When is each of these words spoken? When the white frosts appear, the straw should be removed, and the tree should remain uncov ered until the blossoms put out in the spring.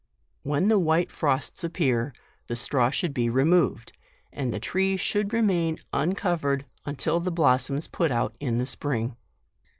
When 0.41 0.67
the 0.67 0.79
white 0.79 1.11
frosts 1.11 1.63
appear, 1.63 2.11
the 2.47 2.55
straw 2.55 2.89
should 2.89 3.13
be 3.13 3.29
removed, 3.29 3.93
and 4.33 4.51
the 4.51 4.59
tree 4.59 4.97
should 4.97 5.31
remain 5.31 5.77
uncov 5.93 6.39
ered 6.41 6.63
until 6.87 7.19
the 7.19 7.29
blossoms 7.29 7.87
put 7.87 8.09
out 8.09 8.35
in 8.39 8.57
the 8.57 8.65
spring. 8.65 9.15